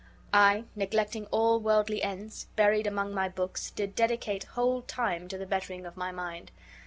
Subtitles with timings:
[0.33, 5.45] 1, neglecting all worldly ends, buried among my books, did dedicate whole time to the
[5.45, 6.49] bettering of my mind.